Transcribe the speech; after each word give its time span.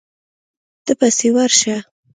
ته 0.85 0.91
پسې 0.99 1.27
ورشه. 1.35 1.75